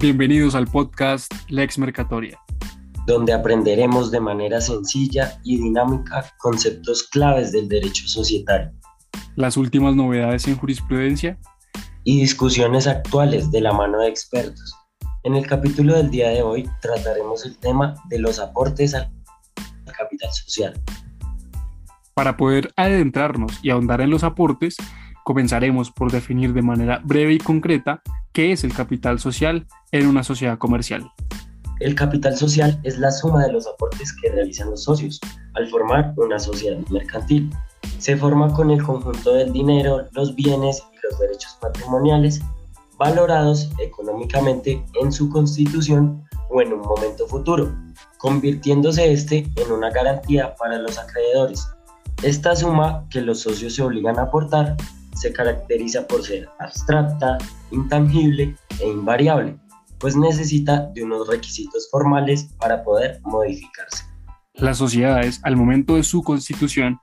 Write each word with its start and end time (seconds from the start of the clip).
Bienvenidos 0.00 0.54
al 0.54 0.68
podcast 0.68 1.34
Lex 1.48 1.76
Mercatoria, 1.76 2.38
donde 3.04 3.32
aprenderemos 3.32 4.12
de 4.12 4.20
manera 4.20 4.60
sencilla 4.60 5.40
y 5.42 5.56
dinámica 5.56 6.24
conceptos 6.38 7.02
claves 7.02 7.50
del 7.50 7.68
derecho 7.68 8.06
societario, 8.06 8.70
las 9.34 9.56
últimas 9.56 9.96
novedades 9.96 10.46
en 10.46 10.56
jurisprudencia 10.56 11.36
y 12.04 12.20
discusiones 12.20 12.86
actuales 12.86 13.50
de 13.50 13.60
la 13.60 13.72
mano 13.72 13.98
de 13.98 14.06
expertos. 14.06 14.72
En 15.24 15.34
el 15.34 15.48
capítulo 15.48 15.96
del 15.96 16.12
día 16.12 16.28
de 16.28 16.42
hoy 16.42 16.70
trataremos 16.80 17.44
el 17.44 17.58
tema 17.58 17.96
de 18.08 18.20
los 18.20 18.38
aportes 18.38 18.94
al 18.94 19.10
capital 19.98 20.30
social. 20.30 20.80
Para 22.14 22.36
poder 22.36 22.72
adentrarnos 22.76 23.58
y 23.64 23.70
ahondar 23.70 24.00
en 24.00 24.10
los 24.10 24.22
aportes, 24.22 24.76
comenzaremos 25.28 25.90
por 25.90 26.10
definir 26.10 26.54
de 26.54 26.62
manera 26.62 27.02
breve 27.04 27.34
y 27.34 27.38
concreta 27.38 28.00
qué 28.32 28.50
es 28.50 28.64
el 28.64 28.72
capital 28.72 29.18
social 29.18 29.66
en 29.92 30.06
una 30.06 30.22
sociedad 30.22 30.56
comercial. 30.56 31.12
El 31.80 31.94
capital 31.94 32.34
social 32.34 32.80
es 32.82 32.98
la 32.98 33.10
suma 33.10 33.44
de 33.44 33.52
los 33.52 33.66
aportes 33.66 34.14
que 34.14 34.30
realizan 34.30 34.70
los 34.70 34.84
socios 34.84 35.20
al 35.52 35.68
formar 35.68 36.14
una 36.16 36.38
sociedad 36.38 36.78
mercantil. 36.88 37.50
Se 37.98 38.16
forma 38.16 38.54
con 38.54 38.70
el 38.70 38.82
conjunto 38.82 39.34
del 39.34 39.52
dinero, 39.52 40.06
los 40.12 40.34
bienes 40.34 40.82
y 40.94 41.06
los 41.06 41.20
derechos 41.20 41.58
patrimoniales 41.60 42.40
valorados 42.96 43.70
económicamente 43.82 44.82
en 45.02 45.12
su 45.12 45.28
constitución 45.28 46.24
o 46.48 46.62
en 46.62 46.72
un 46.72 46.80
momento 46.80 47.26
futuro, 47.26 47.70
convirtiéndose 48.16 49.12
este 49.12 49.46
en 49.56 49.72
una 49.72 49.90
garantía 49.90 50.54
para 50.54 50.78
los 50.78 50.98
acreedores. 50.98 51.68
Esta 52.22 52.56
suma 52.56 53.04
que 53.10 53.20
los 53.20 53.40
socios 53.40 53.74
se 53.74 53.82
obligan 53.82 54.18
a 54.18 54.22
aportar 54.22 54.74
se 55.14 55.32
caracteriza 55.32 56.06
por 56.06 56.22
ser 56.22 56.48
abstracta, 56.58 57.38
intangible 57.70 58.56
e 58.80 58.88
invariable, 58.88 59.56
pues 59.98 60.16
necesita 60.16 60.86
de 60.94 61.04
unos 61.04 61.28
requisitos 61.28 61.88
formales 61.90 62.50
para 62.58 62.82
poder 62.84 63.20
modificarse. 63.24 64.04
Las 64.54 64.78
sociedades, 64.78 65.40
al 65.44 65.56
momento 65.56 65.96
de 65.96 66.02
su 66.02 66.22
constitución, 66.22 66.98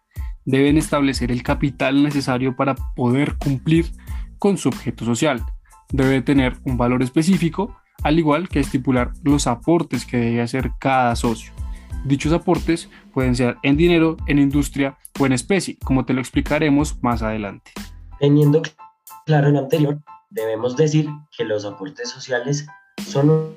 deben 0.46 0.78
establecer 0.78 1.32
el 1.32 1.44
capital 1.44 2.04
necesario 2.04 2.56
para 2.56 2.76
poder 2.96 3.36
cumplir 3.38 3.92
con 4.40 4.58
su 4.58 4.70
objeto 4.70 5.06
social. 5.06 5.44
Debe 5.92 6.22
tener 6.22 6.58
un 6.66 6.78
valor 6.78 7.02
específico, 7.04 7.76
al 8.04 8.20
igual 8.20 8.50
que 8.50 8.60
estipular 8.60 9.14
los 9.24 9.48
aportes 9.48 10.06
que 10.06 10.18
debe 10.18 10.42
hacer 10.42 10.72
cada 10.80 11.16
socio. 11.16 11.54
Dichos 12.06 12.34
aportes 12.34 12.90
pueden 13.14 13.36
ser 13.36 13.58
en 13.64 13.78
dinero, 13.78 14.18
en 14.28 14.38
industria 14.38 14.98
o 15.20 15.26
en 15.26 15.34
especie, 15.34 15.78
como 15.84 16.06
te 16.06 16.14
lo 16.14 16.22
explicaremos 16.22 17.02
más 17.02 17.24
adelante. 17.24 17.72
Teniendo 18.20 18.62
claro 19.26 19.50
lo 19.50 19.60
anterior, 19.60 20.00
debemos 20.30 20.76
decir 20.76 21.08
que 21.38 21.44
los 21.44 21.66
aportes 21.66 22.10
sociales 22.10 22.66
son 23.08 23.56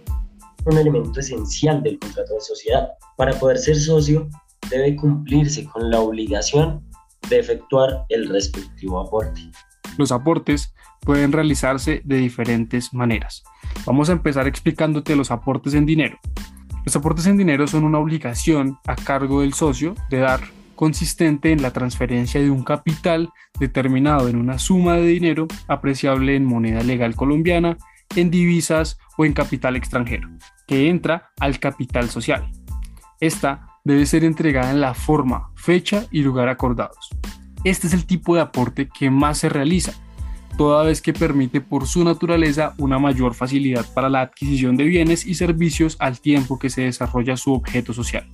un 0.64 0.78
elemento 0.78 1.20
esencial 1.20 1.82
del 1.82 1.98
contrato 1.98 2.34
de 2.34 2.40
sociedad. 2.40 2.90
Para 3.16 3.32
poder 3.38 3.58
ser 3.58 3.76
socio, 3.76 4.28
debe 4.70 4.96
cumplirse 4.96 5.64
con 5.64 5.90
la 5.90 6.00
obligación 6.00 6.84
de 7.30 7.38
efectuar 7.38 8.04
el 8.08 8.28
respectivo 8.28 9.00
aporte. 9.00 9.50
Los 9.96 10.12
aportes 10.12 10.74
pueden 11.00 11.32
realizarse 11.32 12.02
de 12.04 12.16
diferentes 12.16 12.92
maneras. 12.92 13.42
Vamos 13.86 14.08
a 14.08 14.12
empezar 14.12 14.46
explicándote 14.46 15.16
los 15.16 15.30
aportes 15.30 15.74
en 15.74 15.86
dinero. 15.86 16.18
Los 16.84 16.96
aportes 16.96 17.26
en 17.26 17.36
dinero 17.36 17.66
son 17.66 17.84
una 17.84 17.98
obligación 17.98 18.78
a 18.86 18.96
cargo 18.96 19.40
del 19.40 19.54
socio 19.54 19.94
de 20.10 20.18
dar 20.18 20.40
consistente 20.78 21.50
en 21.50 21.60
la 21.60 21.72
transferencia 21.72 22.40
de 22.40 22.52
un 22.52 22.62
capital 22.62 23.30
determinado 23.58 24.28
en 24.28 24.36
una 24.36 24.60
suma 24.60 24.94
de 24.94 25.08
dinero 25.08 25.48
apreciable 25.66 26.36
en 26.36 26.44
moneda 26.44 26.84
legal 26.84 27.16
colombiana, 27.16 27.76
en 28.14 28.30
divisas 28.30 28.96
o 29.16 29.24
en 29.24 29.32
capital 29.32 29.74
extranjero, 29.74 30.28
que 30.68 30.88
entra 30.88 31.30
al 31.40 31.58
capital 31.58 32.08
social. 32.10 32.48
Esta 33.18 33.66
debe 33.82 34.06
ser 34.06 34.22
entregada 34.22 34.70
en 34.70 34.80
la 34.80 34.94
forma, 34.94 35.50
fecha 35.56 36.06
y 36.12 36.22
lugar 36.22 36.48
acordados. 36.48 37.10
Este 37.64 37.88
es 37.88 37.92
el 37.92 38.06
tipo 38.06 38.36
de 38.36 38.42
aporte 38.42 38.88
que 38.88 39.10
más 39.10 39.38
se 39.38 39.48
realiza, 39.48 39.94
toda 40.56 40.84
vez 40.84 41.02
que 41.02 41.12
permite 41.12 41.60
por 41.60 41.88
su 41.88 42.04
naturaleza 42.04 42.74
una 42.78 43.00
mayor 43.00 43.34
facilidad 43.34 43.84
para 43.94 44.08
la 44.08 44.20
adquisición 44.20 44.76
de 44.76 44.84
bienes 44.84 45.26
y 45.26 45.34
servicios 45.34 45.96
al 45.98 46.20
tiempo 46.20 46.56
que 46.56 46.70
se 46.70 46.82
desarrolla 46.82 47.36
su 47.36 47.52
objeto 47.52 47.92
social. 47.92 48.28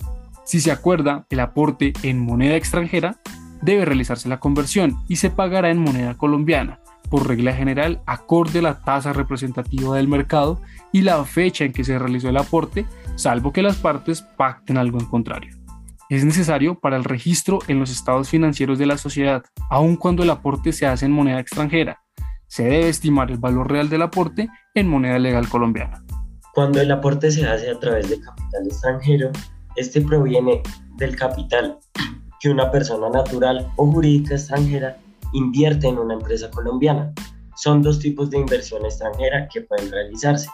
Si 0.45 0.61
se 0.61 0.71
acuerda 0.71 1.25
el 1.29 1.39
aporte 1.39 1.93
en 2.03 2.19
moneda 2.19 2.55
extranjera, 2.55 3.17
debe 3.63 3.83
realizarse 3.83 4.29
la 4.29 4.39
conversión 4.39 4.95
y 5.07 5.15
se 5.15 5.31
pagará 5.31 5.71
en 5.71 5.79
moneda 5.79 6.15
colombiana, 6.15 6.79
por 7.09 7.27
regla 7.27 7.53
general 7.53 8.01
acorde 8.05 8.59
a 8.59 8.61
la 8.61 8.79
tasa 8.81 9.11
representativa 9.11 9.95
del 9.95 10.07
mercado 10.07 10.61
y 10.91 11.01
la 11.01 11.23
fecha 11.25 11.65
en 11.65 11.73
que 11.73 11.83
se 11.83 11.97
realizó 11.97 12.29
el 12.29 12.37
aporte, 12.37 12.85
salvo 13.15 13.51
que 13.51 13.63
las 13.63 13.77
partes 13.77 14.21
pacten 14.21 14.77
algo 14.77 14.99
en 14.99 15.07
contrario. 15.07 15.55
Es 16.11 16.23
necesario 16.23 16.79
para 16.79 16.97
el 16.97 17.03
registro 17.03 17.57
en 17.67 17.79
los 17.79 17.89
estados 17.89 18.29
financieros 18.29 18.77
de 18.77 18.85
la 18.85 18.99
sociedad, 18.99 19.43
aun 19.71 19.95
cuando 19.95 20.21
el 20.21 20.29
aporte 20.29 20.71
se 20.71 20.85
hace 20.85 21.07
en 21.07 21.11
moneda 21.11 21.39
extranjera. 21.39 22.01
Se 22.45 22.63
debe 22.63 22.89
estimar 22.89 23.31
el 23.31 23.39
valor 23.39 23.71
real 23.71 23.89
del 23.89 24.03
aporte 24.03 24.47
en 24.75 24.87
moneda 24.87 25.17
legal 25.17 25.49
colombiana. 25.49 26.03
Cuando 26.53 26.79
el 26.79 26.91
aporte 26.91 27.31
se 27.31 27.47
hace 27.47 27.71
a 27.71 27.79
través 27.79 28.11
de 28.11 28.19
capital 28.21 28.67
extranjero, 28.67 29.31
este 29.75 30.01
proviene 30.01 30.61
del 30.97 31.15
capital 31.15 31.79
que 32.39 32.49
una 32.49 32.71
persona 32.71 33.09
natural 33.09 33.71
o 33.75 33.91
jurídica 33.91 34.35
extranjera 34.35 34.97
invierte 35.33 35.87
en 35.87 35.97
una 35.97 36.13
empresa 36.13 36.49
colombiana. 36.51 37.13
Son 37.55 37.81
dos 37.81 37.99
tipos 37.99 38.29
de 38.29 38.39
inversión 38.39 38.85
extranjera 38.85 39.47
que 39.47 39.61
pueden 39.61 39.91
realizarse, 39.91 40.49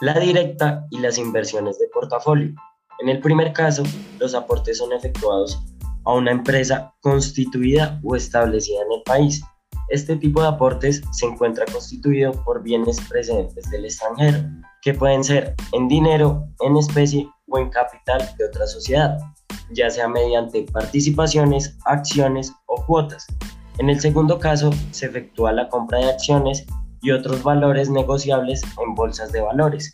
la 0.00 0.18
directa 0.18 0.86
y 0.90 0.98
las 0.98 1.18
inversiones 1.18 1.78
de 1.78 1.88
portafolio. 1.88 2.54
En 3.00 3.08
el 3.08 3.20
primer 3.20 3.52
caso, 3.52 3.82
los 4.18 4.34
aportes 4.34 4.78
son 4.78 4.92
efectuados 4.92 5.58
a 6.04 6.14
una 6.14 6.30
empresa 6.30 6.94
constituida 7.00 8.00
o 8.02 8.16
establecida 8.16 8.80
en 8.82 8.92
el 8.92 9.02
país. 9.02 9.42
Este 9.90 10.14
tipo 10.14 10.40
de 10.40 10.46
aportes 10.46 11.02
se 11.10 11.26
encuentra 11.26 11.64
constituido 11.66 12.30
por 12.44 12.62
bienes 12.62 13.00
precedentes 13.08 13.68
del 13.70 13.84
extranjero, 13.84 14.38
que 14.82 14.94
pueden 14.94 15.24
ser 15.24 15.56
en 15.72 15.88
dinero, 15.88 16.44
en 16.60 16.76
especie 16.76 17.28
o 17.48 17.58
en 17.58 17.70
capital 17.70 18.20
de 18.38 18.44
otra 18.44 18.68
sociedad, 18.68 19.18
ya 19.72 19.90
sea 19.90 20.06
mediante 20.06 20.62
participaciones, 20.62 21.76
acciones 21.86 22.52
o 22.66 22.76
cuotas. 22.86 23.26
En 23.78 23.90
el 23.90 23.98
segundo 23.98 24.38
caso, 24.38 24.70
se 24.92 25.06
efectúa 25.06 25.50
la 25.50 25.68
compra 25.68 25.98
de 25.98 26.10
acciones 26.10 26.66
y 27.02 27.10
otros 27.10 27.42
valores 27.42 27.90
negociables 27.90 28.62
en 28.62 28.94
bolsas 28.94 29.32
de 29.32 29.40
valores. 29.40 29.90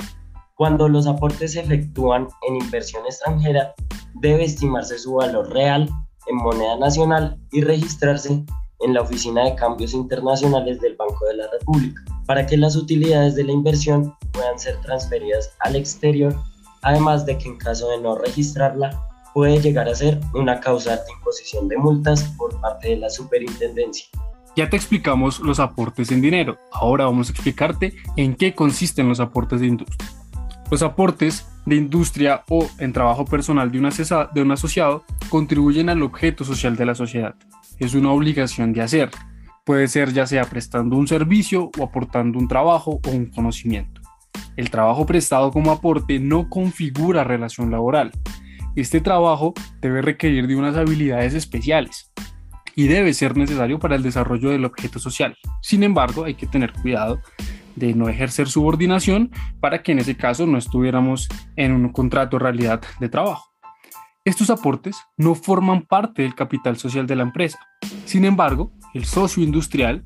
Cuando 0.57 0.91
los 0.91 1.07
aportes 1.07 1.55
se 1.55 1.61
efectúan 1.61 2.28
en 2.47 2.57
inversión 2.57 3.03
extranjera, 3.07 3.73
debe 4.21 4.45
estimarse 4.45 4.99
su 4.99 5.15
valor 5.15 5.51
real 5.55 5.89
en 6.27 6.37
moneda 6.37 6.77
nacional 6.77 7.41
y 7.51 7.63
registrarse 7.63 8.45
en 8.81 8.95
la 8.95 9.03
Oficina 9.03 9.45
de 9.45 9.55
Cambios 9.55 9.95
Internacionales 9.95 10.81
del 10.81 10.97
Banco 10.97 11.25
de 11.27 11.37
la 11.37 11.49
República, 11.51 12.03
para 12.27 12.47
que 12.47 12.57
las 12.57 12.77
utilidades 12.77 13.35
de 13.35 13.45
la 13.45 13.53
inversión 13.53 14.15
puedan 14.33 14.59
ser 14.59 14.81
transferidas 14.81 15.53
al 15.61 15.77
exterior 15.77 16.35
además 16.87 17.27
de 17.27 17.37
que 17.37 17.49
en 17.49 17.57
caso 17.57 17.89
de 17.91 18.01
no 18.01 18.17
registrarla 18.17 19.03
puede 19.35 19.61
llegar 19.61 19.89
a 19.89 19.95
ser 19.95 20.21
una 20.35 20.61
causa 20.61 20.97
de 20.97 21.13
imposición 21.19 21.69
de 21.69 21.77
multas 21.77 22.23
por 22.39 22.59
parte 22.61 22.91
de 22.91 22.97
la 22.97 23.11
superintendencia. 23.11 24.07
Ya 24.55 24.71
te 24.71 24.77
explicamos 24.77 25.41
los 25.41 25.59
aportes 25.59 26.13
en 26.13 26.23
dinero, 26.23 26.57
ahora 26.73 27.05
vamos 27.05 27.29
a 27.29 27.33
explicarte 27.33 27.95
en 28.17 28.37
qué 28.37 28.55
consisten 28.55 29.09
los 29.09 29.19
aportes 29.19 29.61
de 29.61 29.67
industria. 29.67 30.09
Los 30.71 30.83
aportes 30.83 31.47
de 31.66 31.77
industria 31.77 32.44
o 32.49 32.66
en 32.78 32.93
trabajo 32.93 33.25
personal 33.25 33.71
de 33.71 33.78
un, 33.78 33.88
de 34.32 34.43
un 34.43 34.50
asociado 34.53 35.04
contribuyen 35.28 35.88
al 35.88 36.03
objeto 36.03 36.44
social 36.44 36.77
de 36.77 36.87
la 36.87 36.94
sociedad. 36.94 37.34
Es 37.78 37.95
una 37.95 38.13
obligación 38.13 38.72
de 38.72 38.83
hacer. 38.83 39.10
Puede 39.65 39.89
ser 39.89 40.13
ya 40.13 40.27
sea 40.27 40.45
prestando 40.45 40.97
un 40.97 41.09
servicio 41.09 41.71
o 41.78 41.84
aportando 41.84 42.39
un 42.39 42.48
trabajo 42.48 43.01
o 43.04 43.10
un 43.10 43.27
conocimiento. 43.27 44.01
El 44.57 44.71
trabajo 44.71 45.04
prestado 45.04 45.51
como 45.51 45.72
aporte 45.72 46.18
no 46.21 46.48
configura 46.48 47.24
relación 47.24 47.71
laboral. 47.71 48.12
Este 48.77 49.01
trabajo 49.01 49.53
debe 49.80 50.03
requerir 50.03 50.47
de 50.47 50.57
unas 50.57 50.77
habilidades 50.77 51.34
especiales 51.34 52.12
y 52.74 52.89
debe 52.89 53.12
ser 53.15 53.36
necesario 53.36 53.78
para 53.78 53.97
el 53.97 54.03
desarrollo 54.03 54.51
del 54.51 54.66
objeto 54.66 54.98
social. 54.98 55.36
Sin 55.62 55.83
embargo, 55.83 56.24
hay 56.24 56.34
que 56.34 56.47
tener 56.47 56.72
cuidado 56.72 57.21
de 57.77 57.95
no 57.95 58.09
ejercer 58.09 58.49
subordinación 58.49 59.31
para 59.61 59.83
que 59.83 59.93
en 59.93 60.01
ese 60.01 60.17
caso 60.17 60.47
no 60.47 60.59
estuviéramos 60.59 61.28
en 61.55 61.73
un 61.73 61.91
contrato 61.93 62.39
realidad 62.39 62.83
de 62.99 63.09
trabajo. 63.09 63.53
Estos 64.25 64.51
aportes 64.51 64.97
no 65.17 65.37
forman 65.37 65.83
parte 65.83 66.23
del 66.23 66.34
capital 66.34 66.77
social 66.77 67.07
de 67.07 67.15
la 67.15 67.23
empresa. 67.23 67.61
Sin 68.07 68.25
embargo, 68.25 68.73
el 68.93 69.05
socio 69.05 69.43
industrial 69.43 70.03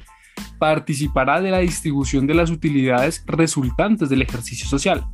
participará 0.59 1.41
de 1.41 1.51
la 1.51 1.59
distribución 1.59 2.27
de 2.27 2.35
las 2.35 2.51
utilidades 2.51 3.25
resultantes 3.27 4.11
del 4.11 4.23
ejercicio 4.23 4.69
social. 4.69 5.07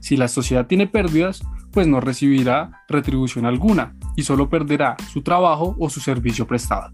Si 0.00 0.16
la 0.16 0.28
sociedad 0.28 0.66
tiene 0.66 0.86
pérdidas, 0.86 1.42
pues 1.72 1.86
no 1.86 2.00
recibirá 2.00 2.84
retribución 2.88 3.44
alguna 3.44 3.96
y 4.16 4.22
solo 4.22 4.48
perderá 4.48 4.96
su 5.12 5.22
trabajo 5.22 5.76
o 5.78 5.90
su 5.90 6.00
servicio 6.00 6.46
prestado. 6.46 6.92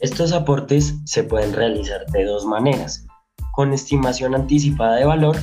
Estos 0.00 0.32
aportes 0.32 0.96
se 1.04 1.24
pueden 1.24 1.52
realizar 1.52 2.06
de 2.06 2.24
dos 2.24 2.46
maneras, 2.46 3.06
con 3.52 3.72
estimación 3.72 4.34
anticipada 4.34 4.96
de 4.96 5.04
valor 5.04 5.36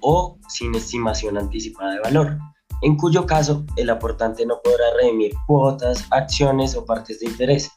o 0.00 0.38
sin 0.48 0.74
estimación 0.74 1.38
anticipada 1.38 1.94
de 1.94 2.00
valor, 2.00 2.38
en 2.82 2.96
cuyo 2.96 3.26
caso 3.26 3.64
el 3.76 3.90
aportante 3.90 4.46
no 4.46 4.60
podrá 4.62 4.84
redimir 4.96 5.32
cuotas, 5.46 6.06
acciones 6.10 6.74
o 6.74 6.84
partes 6.84 7.20
de 7.20 7.26
interés. 7.26 7.70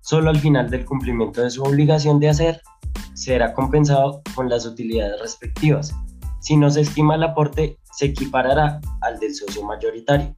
Solo 0.00 0.30
al 0.30 0.38
final 0.38 0.70
del 0.70 0.84
cumplimiento 0.84 1.42
de 1.42 1.50
su 1.50 1.62
obligación 1.62 2.18
de 2.18 2.30
hacer, 2.30 2.60
será 3.14 3.52
compensado 3.52 4.22
con 4.34 4.48
las 4.48 4.64
utilidades 4.66 5.20
respectivas. 5.20 5.94
Si 6.40 6.56
no 6.56 6.70
se 6.70 6.82
estima 6.82 7.16
el 7.16 7.24
aporte, 7.24 7.78
se 7.96 8.06
equiparará 8.06 8.80
al 9.00 9.18
del 9.18 9.34
socio 9.34 9.64
mayoritario. 9.64 10.34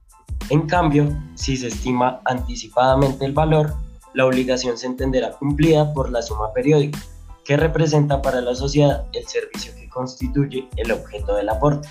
En 0.49 0.67
cambio, 0.67 1.07
si 1.35 1.55
se 1.55 1.67
estima 1.67 2.21
anticipadamente 2.25 3.23
el 3.25 3.33
valor, 3.33 3.73
la 4.13 4.25
obligación 4.25 4.77
se 4.77 4.87
entenderá 4.87 5.31
cumplida 5.31 5.93
por 5.93 6.11
la 6.11 6.21
suma 6.21 6.51
periódica, 6.53 6.99
que 7.45 7.57
representa 7.57 8.21
para 8.21 8.41
la 8.41 8.55
sociedad 8.55 9.05
el 9.13 9.25
servicio 9.27 9.73
que 9.75 9.89
constituye 9.89 10.67
el 10.77 10.91
objeto 10.91 11.35
del 11.35 11.49
aporte. 11.49 11.89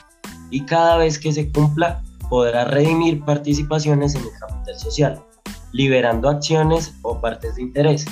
Y 0.50 0.64
cada 0.64 0.96
vez 0.96 1.18
que 1.18 1.32
se 1.32 1.50
cumpla, 1.50 2.02
podrá 2.28 2.64
redimir 2.64 3.24
participaciones 3.24 4.14
en 4.14 4.22
el 4.22 4.30
capital 4.38 4.78
social, 4.78 5.24
liberando 5.72 6.28
acciones 6.28 6.94
o 7.02 7.20
partes 7.20 7.56
de 7.56 7.62
interés. 7.62 8.06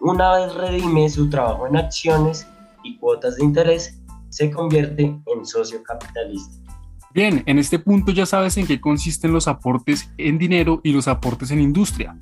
Una 0.00 0.36
vez 0.36 0.54
redime 0.54 1.08
su 1.08 1.30
trabajo 1.30 1.66
en 1.66 1.76
acciones 1.76 2.46
y 2.84 2.98
cuotas 2.98 3.36
de 3.36 3.44
interés, 3.44 3.98
se 4.28 4.50
convierte 4.50 5.02
en 5.04 5.46
socio 5.46 5.82
capitalista. 5.82 6.62
Bien, 7.14 7.42
en 7.46 7.58
este 7.58 7.78
punto 7.78 8.10
ya 8.10 8.24
sabes 8.24 8.56
en 8.56 8.66
qué 8.66 8.80
consisten 8.80 9.32
los 9.32 9.46
aportes 9.46 10.10
en 10.16 10.38
dinero 10.38 10.80
y 10.82 10.92
los 10.92 11.08
aportes 11.08 11.50
en 11.50 11.60
industria. 11.60 12.18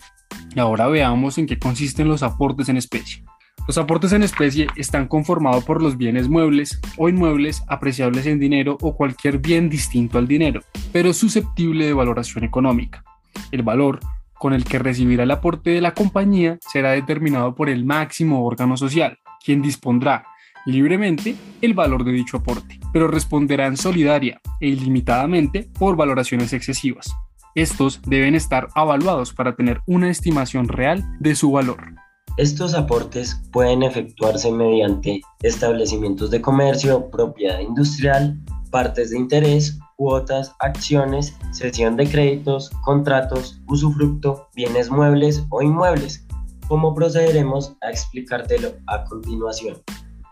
Y 0.55 0.59
ahora 0.59 0.89
veamos 0.89 1.39
en 1.39 1.47
qué 1.47 1.59
consisten 1.59 2.09
los 2.09 2.25
aportes 2.25 2.69
en 2.69 2.77
especie. 2.77 3.25
Los 3.71 3.79
aportes 3.79 4.13
en 4.13 4.25
especie 4.25 4.67
están 4.75 5.07
conformados 5.07 5.63
por 5.63 5.81
los 5.81 5.97
bienes 5.97 6.29
muebles 6.29 6.81
o 6.97 7.09
inmuebles 7.09 7.63
apreciables 7.69 8.27
en 8.27 8.41
dinero 8.41 8.77
o 8.81 8.97
cualquier 8.97 9.39
bien 9.39 9.69
distinto 9.69 10.19
al 10.19 10.27
dinero, 10.27 10.63
pero 10.93 11.13
susceptible 11.13 11.87
de 11.87 11.93
valoración 11.93 12.43
económica. 12.43 13.05
El 13.53 13.63
valor 13.63 14.01
con 14.35 14.55
el 14.55 14.65
que 14.65 14.81
recibirá 14.81 15.23
el 15.23 15.31
aporte 15.31 15.71
de 15.71 15.81
la 15.81 15.95
compañía 15.95 16.59
será 16.69 16.91
determinado 16.91 17.55
por 17.55 17.69
el 17.69 17.85
máximo 17.85 18.45
órgano 18.45 18.77
social, 18.77 19.19
quien 19.45 19.63
dispondrá 19.63 20.27
libremente 20.67 21.37
el 21.61 21.73
valor 21.73 22.03
de 22.03 22.11
dicho 22.11 22.39
aporte, 22.39 22.81
pero 22.93 23.07
responderán 23.07 23.77
solidaria 23.77 24.41
e 24.59 24.67
ilimitadamente 24.67 25.69
por 25.79 25.95
valoraciones 25.95 26.53
excesivas. 26.53 27.15
Estos 27.55 28.03
deben 28.03 28.35
estar 28.35 28.67
avaluados 28.75 29.33
para 29.33 29.55
tener 29.55 29.81
una 29.87 30.11
estimación 30.11 30.67
real 30.67 31.05
de 31.21 31.37
su 31.37 31.53
valor. 31.53 32.10
Estos 32.41 32.73
aportes 32.73 33.39
pueden 33.53 33.83
efectuarse 33.83 34.51
mediante 34.51 35.21
establecimientos 35.43 36.31
de 36.31 36.41
comercio, 36.41 37.11
propiedad 37.11 37.61
industrial, 37.61 38.41
partes 38.71 39.11
de 39.11 39.19
interés, 39.19 39.79
cuotas, 39.97 40.55
acciones, 40.59 41.37
cesión 41.53 41.99
de 41.99 42.09
créditos, 42.09 42.71
contratos, 42.83 43.61
usufructo, 43.69 44.49
bienes 44.55 44.91
muebles 44.91 45.45
o 45.51 45.61
inmuebles, 45.61 46.27
como 46.67 46.95
procederemos 46.95 47.77
a 47.83 47.91
explicártelo 47.91 48.73
a 48.87 49.05
continuación. 49.05 49.77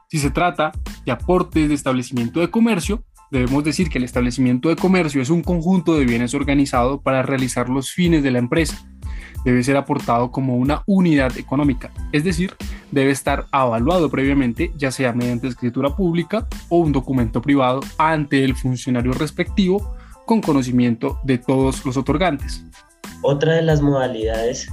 Si 0.08 0.16
se 0.16 0.30
trata 0.30 0.72
de 1.04 1.12
aportes 1.12 1.68
de 1.68 1.74
establecimiento 1.74 2.40
de 2.40 2.50
comercio, 2.50 3.04
debemos 3.30 3.64
decir 3.64 3.90
que 3.90 3.98
el 3.98 4.04
establecimiento 4.04 4.70
de 4.70 4.76
comercio 4.76 5.20
es 5.20 5.28
un 5.28 5.42
conjunto 5.42 5.98
de 5.98 6.06
bienes 6.06 6.32
organizado 6.32 7.02
para 7.02 7.22
realizar 7.22 7.68
los 7.68 7.90
fines 7.90 8.22
de 8.22 8.30
la 8.30 8.38
empresa. 8.38 8.88
Debe 9.48 9.64
ser 9.64 9.78
aportado 9.78 10.30
como 10.30 10.56
una 10.56 10.82
unidad 10.84 11.38
económica, 11.38 11.90
es 12.12 12.22
decir, 12.22 12.54
debe 12.90 13.12
estar 13.12 13.46
avaluado 13.50 14.10
previamente, 14.10 14.70
ya 14.76 14.90
sea 14.90 15.14
mediante 15.14 15.48
escritura 15.48 15.96
pública 15.96 16.46
o 16.68 16.76
un 16.76 16.92
documento 16.92 17.40
privado 17.40 17.80
ante 17.96 18.44
el 18.44 18.54
funcionario 18.54 19.12
respectivo 19.12 19.96
con 20.26 20.42
conocimiento 20.42 21.18
de 21.24 21.38
todos 21.38 21.86
los 21.86 21.96
otorgantes. 21.96 22.62
Otra 23.22 23.54
de 23.54 23.62
las 23.62 23.80
modalidades 23.80 24.68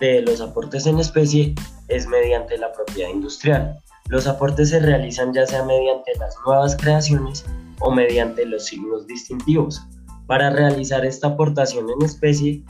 de 0.00 0.22
los 0.22 0.40
aportes 0.40 0.86
en 0.86 0.98
especie 0.98 1.54
es 1.86 2.08
mediante 2.08 2.58
la 2.58 2.72
propiedad 2.72 3.10
industrial. 3.10 3.78
Los 4.08 4.26
aportes 4.26 4.70
se 4.70 4.80
realizan 4.80 5.32
ya 5.32 5.46
sea 5.46 5.62
mediante 5.62 6.10
las 6.18 6.34
nuevas 6.44 6.76
creaciones 6.76 7.46
o 7.78 7.92
mediante 7.92 8.44
los 8.44 8.64
signos 8.64 9.06
distintivos. 9.06 9.86
Para 10.26 10.50
realizar 10.50 11.04
esta 11.06 11.28
aportación 11.28 11.86
en 11.90 12.04
especie, 12.04 12.64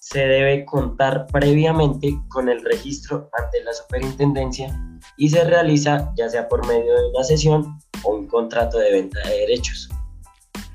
se 0.00 0.20
debe 0.20 0.64
contar 0.64 1.26
previamente 1.30 2.18
con 2.28 2.48
el 2.48 2.64
registro 2.64 3.30
ante 3.38 3.62
la 3.62 3.72
superintendencia 3.72 4.76
y 5.16 5.28
se 5.28 5.44
realiza 5.44 6.12
ya 6.16 6.28
sea 6.28 6.48
por 6.48 6.66
medio 6.66 6.92
de 6.92 7.10
una 7.14 7.22
sesión 7.22 7.78
o 8.02 8.16
un 8.16 8.26
contrato 8.26 8.78
de 8.78 8.92
venta 8.92 9.20
de 9.20 9.40
derechos. 9.40 9.88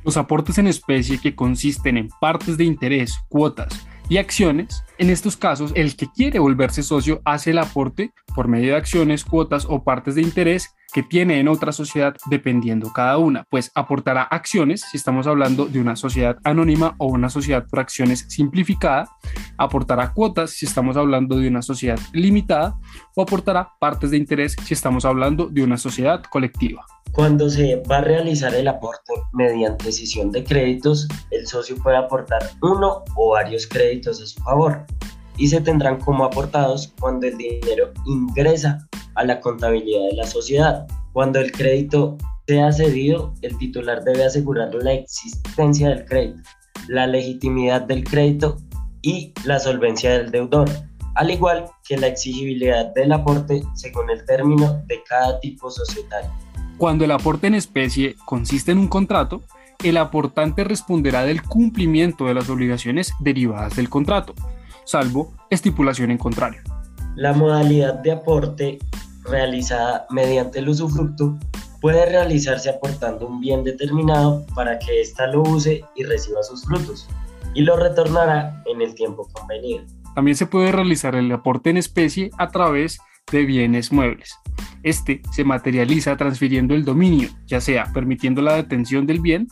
Los 0.04 0.16
aportes 0.16 0.60
en 0.60 0.68
especie 0.68 1.20
que 1.20 1.36
consisten 1.36 1.98
en 1.98 2.10
partes 2.22 2.58
de 2.58 2.64
interés, 2.64 3.16
cuotas, 3.28 3.74
y 4.10 4.18
acciones. 4.18 4.84
En 4.98 5.10
estos 5.10 5.36
casos, 5.36 5.72
el 5.76 5.96
que 5.96 6.08
quiere 6.12 6.40
volverse 6.40 6.84
socio 6.84 7.22
hace 7.26 7.52
el 7.52 7.58
aporte 7.58 8.14
por 8.34 8.48
medio 8.48 8.72
de 8.72 8.78
acciones, 8.78 9.24
cuotas 9.24 9.66
o 9.68 9.84
partes 9.84 10.16
de 10.16 10.22
interés 10.22 10.76
que 10.96 11.04
tiene 11.04 11.42
en 11.42 11.50
otra 11.50 11.74
sociedad 11.74 12.16
dependiendo 12.30 12.94
cada 12.94 13.18
una, 13.18 13.44
pues 13.50 13.70
aportará 13.76 14.24
acciones 14.24 14.80
si 14.90 14.96
estamos 14.96 15.28
hablando 15.28 15.66
de 15.66 15.82
una 15.82 15.98
sociedad 15.98 16.38
anónima 16.46 16.96
o 17.00 17.08
una 17.08 17.30
sociedad 17.30 17.66
por 17.70 17.82
acciones 17.82 18.26
simplificada, 18.30 19.10
aportará 19.58 20.14
cuotas 20.14 20.52
si 20.52 20.66
estamos 20.66 20.96
hablando 20.96 21.36
de 21.36 21.50
una 21.50 21.62
sociedad 21.62 22.00
limitada 22.14 22.78
o 23.14 23.24
aportará 23.24 23.72
partes 23.78 24.12
de 24.12 24.16
interés 24.16 24.56
si 24.64 24.74
estamos 24.74 25.04
hablando 25.04 25.48
de 25.48 25.64
una 25.64 25.76
sociedad 25.76 26.24
colectiva. 26.24 26.86
Cuando 27.12 27.50
se 27.50 27.84
va 27.92 27.98
a 27.98 28.02
realizar 28.02 28.56
el 28.56 28.70
aporte 28.70 29.12
mediante 29.34 29.92
cesión 29.92 30.32
de 30.32 30.46
créditos, 30.46 31.10
el 31.30 31.46
socio 31.46 31.76
puede 31.76 31.98
aportar 31.98 32.52
uno 32.62 33.04
o 33.18 33.32
varios 33.32 33.68
créditos 33.68 34.22
a 34.22 34.28
su 34.28 34.42
favor 34.42 34.86
y 35.36 35.50
se 35.50 35.60
tendrán 35.60 36.00
como 36.00 36.24
aportados 36.24 36.94
cuando 36.98 37.28
el 37.28 37.38
dinero 37.38 37.92
ingresa 38.06 38.88
a 39.16 39.24
la 39.24 39.40
contabilidad 39.40 40.10
de 40.10 40.16
la 40.16 40.28
sociedad. 40.28 40.86
Cuando 41.14 41.40
el 41.40 41.52
crédito 41.52 42.18
sea 42.48 42.72
cedido, 42.72 43.34
el 43.42 43.58
titular 43.58 44.04
debe 44.04 44.26
asegurar 44.26 44.74
la 44.76 44.94
existencia 44.94 45.90
del 45.90 46.06
crédito, 46.06 46.42
la 46.88 47.08
legitimidad 47.08 47.82
del 47.82 48.04
crédito 48.04 48.58
y 49.02 49.34
la 49.44 49.60
solvencia 49.60 50.12
del 50.12 50.32
deudor, 50.32 50.70
al 51.16 51.32
igual 51.32 51.66
que 51.88 51.98
la 51.98 52.08
exigibilidad 52.08 52.94
del 52.94 53.14
aporte 53.14 53.64
según 53.74 54.10
el 54.10 54.26
término 54.26 54.84
de 54.88 55.02
cada 55.08 55.40
tipo 55.40 55.72
societario. 55.72 56.30
Cuando 56.78 57.06
el 57.06 57.12
aporte 57.12 57.48
en 57.48 57.56
especie 57.56 58.16
consiste 58.26 58.72
en 58.72 58.80
un 58.80 58.88
contrato, 58.88 59.42
el 59.84 59.98
aportante 59.98 60.64
responderá 60.64 61.24
del 61.24 61.42
cumplimiento 61.42 62.26
de 62.26 62.34
las 62.34 62.50
obligaciones 62.50 63.14
derivadas 63.20 63.76
del 63.76 63.90
contrato, 63.90 64.34
salvo 64.84 65.34
estipulación 65.50 66.12
en 66.12 66.18
contrario. 66.18 66.62
La 67.16 67.34
modalidad 67.34 67.94
de 67.96 68.12
aporte 68.12 68.80
realizada 69.28 70.06
mediante 70.10 70.60
el 70.60 70.70
usufructo 70.70 71.38
puede 71.82 72.06
realizarse 72.06 72.70
aportando 72.70 73.28
un 73.28 73.40
bien 73.40 73.64
determinado 73.64 74.46
para 74.56 74.80
que 74.80 75.02
ésta 75.02 75.28
lo 75.28 75.44
use 75.44 75.84
y 75.96 76.04
reciba 76.04 76.42
sus 76.44 76.66
frutos, 76.66 77.08
y 77.54 77.62
lo 77.62 77.78
retornará 77.78 78.64
en 78.66 78.82
el 78.82 78.96
tiempo 78.96 79.30
convenido. 79.32 79.84
También 80.16 80.36
se 80.36 80.48
puede 80.48 80.72
realizar 80.72 81.16
el 81.16 81.32
aporte 81.32 81.70
en 81.70 81.78
especie 81.78 82.32
a 82.38 82.50
través 82.50 83.00
de 83.32 83.46
bienes 83.46 83.92
muebles. 83.92 84.34
Este 84.84 85.22
se 85.32 85.44
materializa 85.44 86.16
transfiriendo 86.16 86.74
el 86.74 86.86
dominio, 86.86 87.30
ya 87.46 87.60
sea 87.60 87.92
permitiendo 87.94 88.42
la 88.42 88.56
detención 88.56 89.06
del 89.06 89.20
bien, 89.20 89.48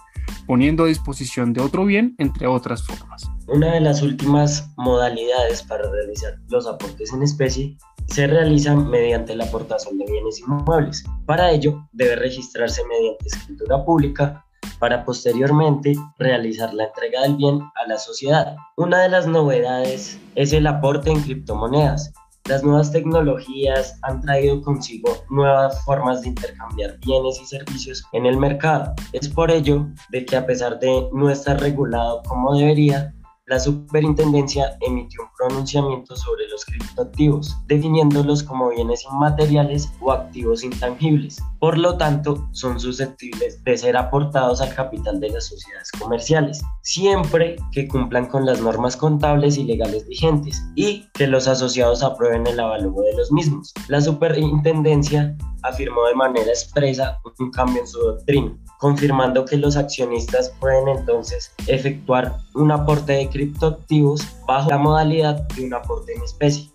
poniendo 0.45 0.83
a 0.83 0.87
disposición 0.87 1.53
de 1.53 1.61
otro 1.61 1.85
bien, 1.85 2.15
entre 2.17 2.47
otras 2.47 2.83
formas. 2.83 3.29
Una 3.47 3.73
de 3.73 3.81
las 3.81 4.01
últimas 4.01 4.69
modalidades 4.77 5.63
para 5.63 5.89
realizar 5.89 6.35
los 6.49 6.67
aportes 6.67 7.11
en 7.13 7.23
especie 7.23 7.77
se 8.07 8.27
realiza 8.27 8.75
mediante 8.75 9.35
la 9.35 9.45
aportación 9.45 9.97
de 9.97 10.05
bienes 10.05 10.39
inmuebles. 10.39 11.03
Para 11.25 11.51
ello, 11.51 11.87
debe 11.91 12.15
registrarse 12.15 12.81
mediante 12.85 13.27
escritura 13.27 13.83
pública 13.83 14.45
para 14.79 15.05
posteriormente 15.05 15.95
realizar 16.17 16.73
la 16.73 16.85
entrega 16.85 17.21
del 17.21 17.37
bien 17.37 17.61
a 17.61 17.87
la 17.87 17.97
sociedad. 17.97 18.55
Una 18.77 19.01
de 19.01 19.09
las 19.09 19.27
novedades 19.27 20.19
es 20.35 20.53
el 20.53 20.67
aporte 20.67 21.09
en 21.09 21.21
criptomonedas, 21.21 22.13
las 22.49 22.61
nuevas 22.61 22.91
tecnologías 22.91 23.97
han 24.01 24.19
traído 24.21 24.61
consigo 24.61 25.09
nuevas 25.29 25.83
formas 25.85 26.21
de 26.21 26.29
intercambiar 26.29 26.99
bienes 26.99 27.39
y 27.41 27.45
servicios 27.45 28.03
en 28.11 28.25
el 28.25 28.37
mercado. 28.37 28.93
Es 29.13 29.29
por 29.29 29.49
ello 29.49 29.87
de 30.09 30.25
que 30.25 30.35
a 30.35 30.45
pesar 30.45 30.77
de 30.79 31.07
no 31.13 31.29
estar 31.29 31.59
regulado 31.61 32.21
como 32.23 32.57
debería, 32.57 33.13
la 33.45 33.59
superintendencia 33.59 34.77
emitió 34.81 35.21
un 35.23 35.29
pronunciamiento 35.37 36.15
sobre 36.15 36.47
los 36.47 36.63
criptoactivos, 36.65 37.57
definiéndolos 37.67 38.41
como 38.41 38.69
bienes 38.69 39.03
inmateriales 39.11 39.91
o 39.99 40.13
activos 40.13 40.63
intangibles. 40.63 41.43
Por 41.59 41.77
lo 41.77 41.97
tanto, 41.97 42.47
son 42.51 42.79
susceptibles 42.79 43.61
de 43.63 43.77
ser 43.77 43.97
aportados 43.97 44.61
al 44.61 44.73
capital 44.73 45.19
de 45.19 45.29
las 45.29 45.47
sociedades 45.47 45.91
comerciales, 45.91 46.61
siempre 46.83 47.57
que 47.73 47.87
cumplan 47.87 48.27
con 48.27 48.45
las 48.45 48.61
normas 48.61 48.95
contables 48.95 49.57
y 49.57 49.65
legales 49.65 50.07
vigentes 50.07 50.63
y 50.75 51.09
que 51.13 51.27
los 51.27 51.47
asociados 51.47 52.01
aprueben 52.01 52.47
el 52.47 52.59
avalúo 52.59 53.01
de 53.01 53.17
los 53.17 53.31
mismos. 53.31 53.73
La 53.89 53.99
superintendencia 53.99 55.35
afirmó 55.63 56.05
de 56.05 56.15
manera 56.15 56.49
expresa 56.49 57.19
un 57.39 57.51
cambio 57.51 57.81
en 57.81 57.87
su 57.87 57.99
doctrina 57.99 58.57
confirmando 58.83 59.45
que 59.45 59.55
los 59.55 59.77
accionistas 59.77 60.53
pueden 60.59 60.89
entonces 60.89 61.53
efectuar 61.67 62.35
un 62.53 62.69
aporte 62.69 63.13
de 63.13 63.29
criptoactivos 63.29 64.27
bajo 64.45 64.69
la 64.69 64.77
modalidad 64.77 65.47
de 65.55 65.67
un 65.67 65.73
aporte 65.73 66.11
en 66.13 66.21
especie. 66.21 66.69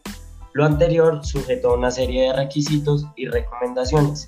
Lo 0.54 0.64
anterior 0.64 1.22
sujeto 1.22 1.68
a 1.68 1.76
una 1.76 1.90
serie 1.90 2.28
de 2.28 2.32
requisitos 2.32 3.04
y 3.16 3.26
recomendaciones. 3.26 4.26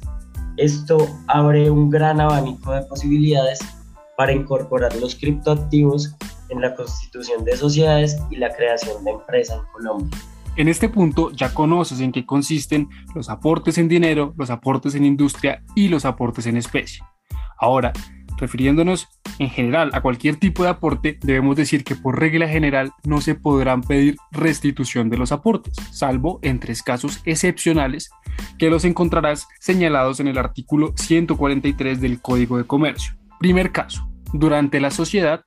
Esto 0.58 0.98
abre 1.26 1.70
un 1.70 1.88
gran 1.88 2.20
abanico 2.20 2.70
de 2.70 2.82
posibilidades 2.82 3.60
para 4.14 4.34
incorporar 4.34 4.94
los 4.96 5.14
criptoactivos 5.14 6.14
en 6.50 6.60
la 6.60 6.74
constitución 6.74 7.46
de 7.46 7.56
sociedades 7.56 8.18
y 8.30 8.36
la 8.36 8.54
creación 8.54 9.02
de 9.04 9.12
empresas 9.12 9.56
en 9.56 9.64
Colombia. 9.72 10.18
En 10.56 10.68
este 10.68 10.90
punto 10.90 11.30
ya 11.30 11.54
conoces 11.54 12.00
en 12.00 12.12
qué 12.12 12.26
consisten 12.26 12.90
los 13.14 13.30
aportes 13.30 13.78
en 13.78 13.88
dinero, 13.88 14.34
los 14.36 14.50
aportes 14.50 14.94
en 14.94 15.06
industria 15.06 15.62
y 15.74 15.88
los 15.88 16.04
aportes 16.04 16.44
en 16.44 16.58
especie. 16.58 17.02
Ahora, 17.60 17.92
refiriéndonos 18.38 19.08
en 19.38 19.50
general 19.50 19.90
a 19.92 20.00
cualquier 20.00 20.36
tipo 20.36 20.62
de 20.62 20.70
aporte, 20.70 21.18
debemos 21.22 21.56
decir 21.56 21.84
que 21.84 21.94
por 21.94 22.18
regla 22.18 22.48
general 22.48 22.92
no 23.04 23.20
se 23.20 23.34
podrán 23.34 23.82
pedir 23.82 24.16
restitución 24.32 25.10
de 25.10 25.18
los 25.18 25.30
aportes, 25.30 25.76
salvo 25.92 26.40
en 26.42 26.58
tres 26.58 26.82
casos 26.82 27.20
excepcionales 27.24 28.10
que 28.58 28.70
los 28.70 28.84
encontrarás 28.84 29.46
señalados 29.60 30.20
en 30.20 30.28
el 30.28 30.38
artículo 30.38 30.94
143 30.96 32.00
del 32.00 32.20
Código 32.20 32.56
de 32.56 32.64
Comercio. 32.64 33.14
Primer 33.38 33.72
caso, 33.72 34.10
durante 34.32 34.80
la 34.80 34.90
sociedad, 34.90 35.44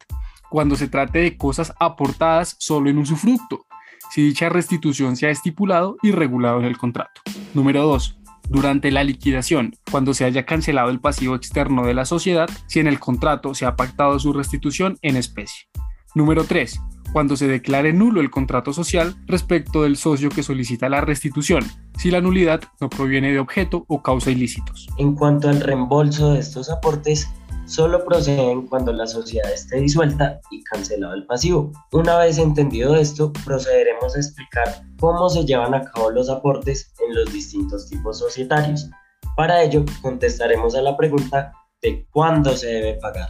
cuando 0.50 0.76
se 0.76 0.88
trate 0.88 1.20
de 1.20 1.36
cosas 1.36 1.74
aportadas 1.80 2.56
solo 2.60 2.90
en 2.90 3.00
usufructo, 3.00 3.66
si 4.12 4.22
dicha 4.22 4.50
restitución 4.50 5.16
se 5.16 5.26
ha 5.26 5.32
estipulado 5.32 5.98
y 6.04 6.12
regulado 6.12 6.60
en 6.60 6.66
el 6.66 6.78
contrato. 6.78 7.22
Número 7.56 7.82
2. 7.84 8.23
Durante 8.50 8.92
la 8.92 9.04
liquidación, 9.04 9.76
cuando 9.90 10.14
se 10.14 10.26
haya 10.26 10.46
cancelado 10.46 10.90
el 10.90 11.00
pasivo 11.00 11.36
externo 11.36 11.86
de 11.86 11.94
la 11.94 12.06
sociedad, 12.06 12.50
si 12.68 12.80
en 12.80 12.88
el 12.88 13.00
contrato 13.00 13.54
se 13.54 13.66
ha 13.66 13.76
pactado 13.76 14.20
su 14.20 14.34
restitución 14.34 14.98
en 15.02 15.16
especie. 15.16 15.68
Número 16.16 16.44
3. 16.44 16.80
Cuando 17.14 17.36
se 17.38 17.48
declare 17.48 17.94
nulo 17.94 18.22
el 18.22 18.32
contrato 18.32 18.74
social 18.74 19.16
respecto 19.28 19.84
del 19.84 19.98
socio 19.98 20.30
que 20.30 20.44
solicita 20.44 20.90
la 20.90 21.02
restitución, 21.02 21.64
si 21.98 22.10
la 22.10 22.22
nulidad 22.22 22.62
no 22.82 22.90
proviene 22.90 23.32
de 23.32 23.40
objeto 23.40 23.86
o 23.88 24.02
causa 24.02 24.32
ilícitos. 24.32 24.88
En 24.98 25.14
cuanto 25.14 25.50
al 25.50 25.62
reembolso 25.62 26.34
de 26.34 26.40
estos 26.40 26.70
aportes, 26.70 27.30
solo 27.66 28.04
proceden 28.04 28.68
cuando 28.68 28.92
la 28.94 29.08
sociedad 29.08 29.52
esté 29.52 29.80
disuelta 29.80 30.40
y 30.52 30.64
cancelado 30.64 31.14
el 31.14 31.26
pasivo. 31.26 31.72
Una 31.92 32.18
vez 32.18 32.38
entendido 32.38 32.96
esto, 32.96 33.32
procederemos 33.46 34.16
a 34.16 34.20
explicar 34.20 34.84
cómo 35.00 35.30
se 35.30 35.46
llevan 35.46 35.74
a 35.74 35.84
cabo 35.84 36.12
los 36.12 36.30
aportes 36.30 36.94
en 37.08 37.16
los 37.16 37.32
distintos 37.32 37.90
tipos 37.90 38.20
societarios. 38.20 38.90
Para 39.36 39.64
ello, 39.64 39.84
contestaremos 40.02 40.76
a 40.76 40.82
la 40.82 40.96
pregunta 40.96 41.54
de 41.82 42.06
cuándo 42.12 42.56
se 42.56 42.68
debe 42.68 42.94
pagar. 42.96 43.30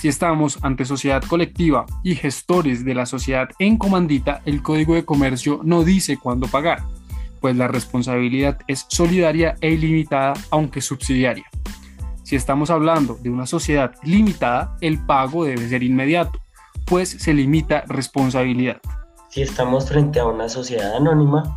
Si 0.00 0.08
estamos 0.08 0.58
ante 0.62 0.84
sociedad 0.84 1.22
colectiva 1.22 1.86
y 2.02 2.14
gestores 2.14 2.84
de 2.84 2.94
la 2.94 3.06
sociedad 3.06 3.48
en 3.58 3.78
comandita, 3.78 4.42
el 4.44 4.62
Código 4.62 4.94
de 4.94 5.04
Comercio 5.04 5.60
no 5.62 5.84
dice 5.84 6.18
cuándo 6.18 6.48
pagar, 6.48 6.82
pues 7.40 7.56
la 7.56 7.68
responsabilidad 7.68 8.58
es 8.66 8.84
solidaria 8.88 9.56
e 9.60 9.70
ilimitada, 9.70 10.34
aunque 10.50 10.82
subsidiaria. 10.82 11.44
Si 12.26 12.34
estamos 12.34 12.70
hablando 12.70 13.16
de 13.22 13.30
una 13.30 13.46
sociedad 13.46 13.92
limitada, 14.02 14.76
el 14.80 14.98
pago 15.06 15.44
debe 15.44 15.68
ser 15.68 15.84
inmediato, 15.84 16.40
pues 16.84 17.08
se 17.08 17.32
limita 17.32 17.84
responsabilidad. 17.86 18.78
Si 19.28 19.42
estamos 19.42 19.88
frente 19.88 20.18
a 20.18 20.26
una 20.26 20.48
sociedad 20.48 20.96
anónima, 20.96 21.56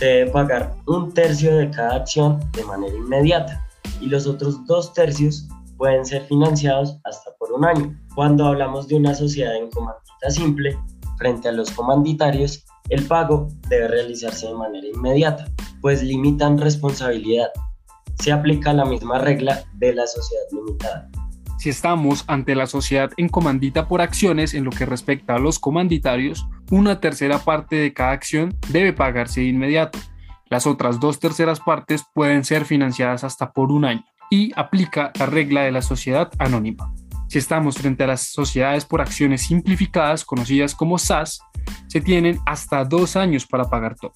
se 0.00 0.06
debe 0.06 0.30
pagar 0.32 0.74
un 0.88 1.14
tercio 1.14 1.56
de 1.56 1.70
cada 1.70 1.94
acción 1.94 2.40
de 2.50 2.64
manera 2.64 2.96
inmediata 2.96 3.64
y 4.00 4.06
los 4.06 4.26
otros 4.26 4.66
dos 4.66 4.92
tercios 4.94 5.46
pueden 5.76 6.04
ser 6.04 6.22
financiados 6.22 6.98
hasta 7.04 7.30
por 7.38 7.52
un 7.52 7.64
año. 7.64 7.96
Cuando 8.16 8.46
hablamos 8.46 8.88
de 8.88 8.96
una 8.96 9.14
sociedad 9.14 9.54
en 9.54 9.70
comandita 9.70 10.28
simple, 10.28 10.76
frente 11.18 11.50
a 11.50 11.52
los 11.52 11.70
comanditarios, 11.70 12.64
el 12.88 13.04
pago 13.04 13.46
debe 13.68 13.86
realizarse 13.86 14.48
de 14.48 14.54
manera 14.54 14.88
inmediata, 14.88 15.46
pues 15.80 16.02
limitan 16.02 16.58
responsabilidad 16.58 17.50
se 18.20 18.32
aplica 18.32 18.72
la 18.72 18.84
misma 18.84 19.18
regla 19.18 19.64
de 19.74 19.94
la 19.94 20.06
sociedad 20.06 20.44
limitada. 20.52 21.08
Si 21.58 21.68
estamos 21.68 22.24
ante 22.26 22.54
la 22.54 22.66
sociedad 22.66 23.10
en 23.16 23.28
comandita 23.28 23.86
por 23.86 24.00
acciones 24.00 24.54
en 24.54 24.64
lo 24.64 24.70
que 24.70 24.86
respecta 24.86 25.34
a 25.34 25.38
los 25.38 25.58
comanditarios, 25.58 26.46
una 26.70 27.00
tercera 27.00 27.38
parte 27.38 27.76
de 27.76 27.92
cada 27.92 28.12
acción 28.12 28.56
debe 28.68 28.92
pagarse 28.92 29.40
de 29.40 29.48
inmediato. 29.48 29.98
Las 30.48 30.66
otras 30.66 31.00
dos 31.00 31.18
terceras 31.18 31.60
partes 31.60 32.04
pueden 32.14 32.44
ser 32.44 32.64
financiadas 32.64 33.24
hasta 33.24 33.52
por 33.52 33.72
un 33.72 33.84
año 33.84 34.04
y 34.30 34.52
aplica 34.56 35.12
la 35.18 35.26
regla 35.26 35.62
de 35.62 35.72
la 35.72 35.82
sociedad 35.82 36.30
anónima. 36.38 36.94
Si 37.28 37.38
estamos 37.38 37.76
frente 37.76 38.04
a 38.04 38.08
las 38.08 38.22
sociedades 38.22 38.84
por 38.84 39.00
acciones 39.00 39.42
simplificadas, 39.42 40.24
conocidas 40.24 40.74
como 40.74 40.98
SAS, 40.98 41.40
se 41.88 42.00
tienen 42.00 42.40
hasta 42.46 42.84
dos 42.84 43.16
años 43.16 43.46
para 43.46 43.64
pagar 43.64 43.96
todo. 43.96 44.12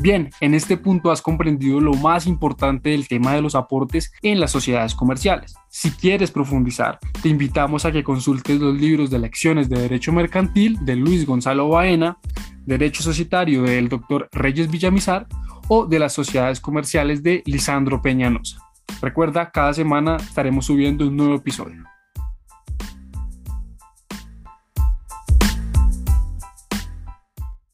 Bien, 0.00 0.30
en 0.40 0.54
este 0.54 0.76
punto 0.76 1.10
has 1.10 1.22
comprendido 1.22 1.80
lo 1.80 1.94
más 1.94 2.26
importante 2.26 2.90
del 2.90 3.06
tema 3.06 3.32
de 3.32 3.40
los 3.40 3.54
aportes 3.54 4.12
en 4.22 4.40
las 4.40 4.50
sociedades 4.50 4.94
comerciales. 4.94 5.54
Si 5.68 5.90
quieres 5.92 6.30
profundizar, 6.30 6.98
te 7.22 7.28
invitamos 7.28 7.84
a 7.84 7.92
que 7.92 8.02
consultes 8.02 8.60
los 8.60 8.78
libros 8.78 9.10
de 9.10 9.20
lecciones 9.20 9.68
de 9.68 9.80
Derecho 9.80 10.12
Mercantil 10.12 10.84
de 10.84 10.96
Luis 10.96 11.24
Gonzalo 11.24 11.68
Baena, 11.68 12.18
Derecho 12.66 13.02
Societario 13.02 13.62
del 13.62 13.88
Dr. 13.88 14.28
Reyes 14.32 14.70
Villamizar 14.70 15.26
o 15.68 15.86
de 15.86 15.98
las 15.98 16.12
sociedades 16.12 16.60
comerciales 16.60 17.22
de 17.22 17.42
Lisandro 17.46 18.02
Peñanosa. 18.02 18.58
Recuerda, 19.00 19.50
cada 19.50 19.74
semana 19.74 20.16
estaremos 20.16 20.66
subiendo 20.66 21.06
un 21.06 21.16
nuevo 21.16 21.36
episodio. 21.36 21.84